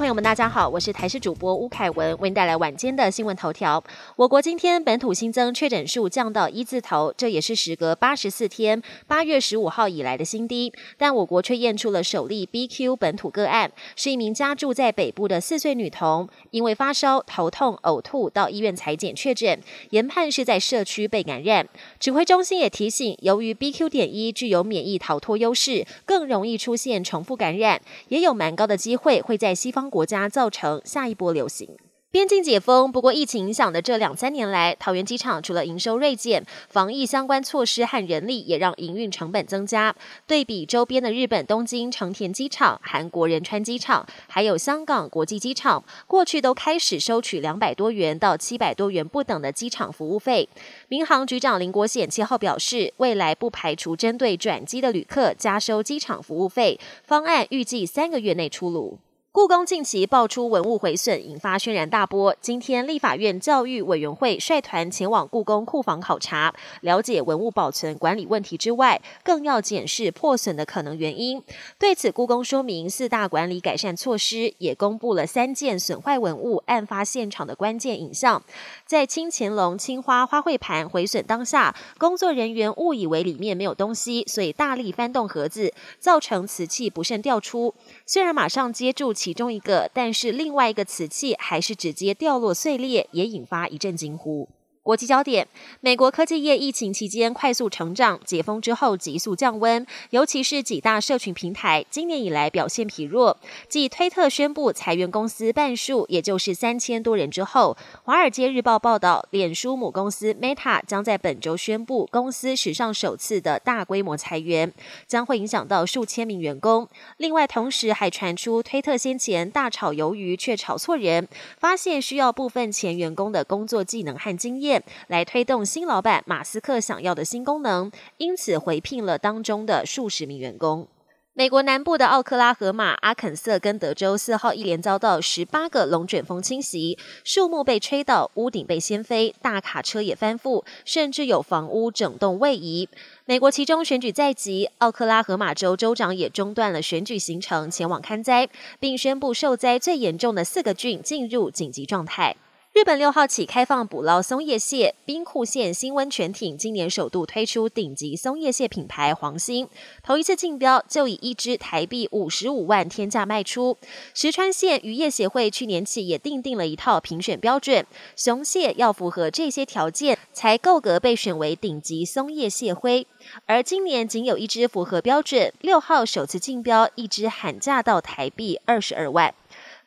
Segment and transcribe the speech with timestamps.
[0.00, 3.84] 朋友们，大家好，我是台视主播吴凯文，为您带来晚间的新闻头条。
[4.16, 10.72] 我国今天本土新增确诊数降到一字头，这也是时隔八十四天八月十五号以来的新低。
[10.96, 21.68] 但我国却验出了首例 BQ 本土个案，是一名家住在北部的四岁女童，因为发烧、头痛、呕吐到医院裁检确诊，研判是在社区被感染。
[21.98, 23.90] 指挥中心也提醒，由于 BQ.
[23.90, 29.89] 点一具有免疫逃脱优势，更容易出现重复感染，也有蛮高的机会会在西方。
[29.90, 31.68] 国家造成下一波流行。
[32.12, 39.94] 边境解封，不过疫情影响的这两三年来，桃园机场除了营收锐减，防疫相关措施和人力也让营运成本增加。
[40.26, 50.48] 对比周边的日本东京成田机场、韩国仁川机场，还有香港国际机场，过去都开始收取两百多元到七百多元不等的机场服务费。
[50.88, 58.98] 民航局长林国显七号表示，未来不排除针对转机的旅客加收机场服务费，方案预计三个月内出炉。
[59.32, 62.34] 故宫近期爆出文物毁损，引发轩然大波。
[62.40, 71.40] 今天，立法院教育委员会率团前往故宫库房考察，了解文物保存管理问题之外，更要检视破损的可能原因。
[71.78, 78.42] 对此，故宫说明四大管理改善措施，也公布了三件损坏文物案发现场的关键影像。
[78.84, 87.72] 在清乾隆青花花卉盘毁损当下，工作人员误以为里面没有东西，所以大力翻动盒子，造成瓷器不慎掉出。
[88.04, 89.14] 虽然马上接住。
[89.22, 94.48] 其中一个，但是另外一个瓷器还是直接掉落碎裂，也引发一阵惊呼。
[94.82, 95.46] 国际焦点：
[95.80, 103.36] 美国科技业疫情期间快速成长，解封之后急速降温，尤其是几大社群平台今年以来表现疲弱。
[103.68, 114.72] 继推特宣布裁员公司半数，也就是三千多人之后，《华尔街日报》报道，脸书母公司 Meta 将在本周宣布公司史上首次的大规模裁员，
[115.06, 116.88] 将会影响到数千名员工。
[117.18, 124.69] 另外，同时还传出推特先前大炒鱿鱼，却炒错人，发现需要部分前员工的工作技能和经验。
[125.06, 130.86] 来推动新老板马斯克想要的新功能，因此回聘了当中的数十名员工。
[131.32, 142.88] 美国南部的奥克拉荷马、阿肯色跟德州四号一连遭到十八个龙卷风侵袭，树木被吹倒，屋顶被掀飞，大卡车也翻覆，甚至有房屋整栋位移。
[143.24, 148.48] 美国其中选举在即，奥克拉荷马州州长也中断了选举行程，前往看灾，
[148.80, 152.36] 并宣布受灾最严重的四个郡进入紧急状态。
[152.80, 159.68] 日本六号起开放捕捞松叶蟹，兵库县新温泉町今年首度推出顶级松叶蟹品牌黄鑫，
[160.02, 163.76] 头一次竞标就以一只台币五十五万天价卖出。
[164.14, 167.84] 石川县渔业协会去年起也订定了一套评选标准，
[168.16, 173.06] 雄蟹要符合这些条件才够格被选为顶级松叶蟹灰，
[173.44, 179.34] 而今年仅有一只符合标准，六号首次竞标，一只喊价到台币二十二万。